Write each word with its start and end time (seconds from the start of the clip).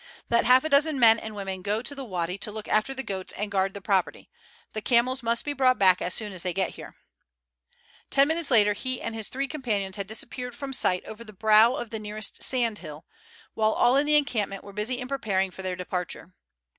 Let 0.31 0.45
half 0.45 0.63
a 0.63 0.69
dozen 0.69 0.99
men 0.99 1.19
and 1.19 1.35
women 1.35 1.61
go 1.61 1.83
to 1.83 1.93
the 1.93 2.03
wady 2.03 2.35
to 2.39 2.51
look 2.51 2.67
after 2.67 2.91
the 2.91 3.03
goats 3.03 3.33
and 3.33 3.51
guard 3.51 3.75
the 3.75 3.81
property. 3.83 4.31
The 4.73 4.81
camels 4.81 5.21
must 5.21 5.45
be 5.45 5.53
brought 5.53 5.77
back 5.77 6.01
as 6.01 6.11
soon 6.15 6.33
as 6.33 6.41
they 6.41 6.53
get 6.53 6.75
there." 6.75 6.95
Ten 8.09 8.27
minutes 8.27 8.49
later 8.49 8.73
he 8.73 8.99
and 8.99 9.13
his 9.13 9.29
three 9.29 9.47
companions 9.47 9.97
had 9.97 10.07
disappeared 10.07 10.55
from 10.55 10.73
sight 10.73 11.05
over 11.05 11.23
the 11.23 11.33
brow 11.33 11.75
of 11.75 11.91
the 11.91 11.99
nearest 11.99 12.41
sand 12.41 12.79
hill, 12.79 13.05
while 13.53 13.73
all 13.73 13.95
in 13.95 14.07
the 14.07 14.15
encampment 14.17 14.63
were 14.63 14.73
busy 14.73 14.97
in 14.97 15.07
preparing 15.07 15.51
for 15.51 15.61
their 15.61 15.75
departure. 15.75 16.33